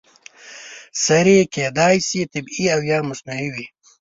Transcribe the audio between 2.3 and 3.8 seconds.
طبیعي او یا مصنوعي وي.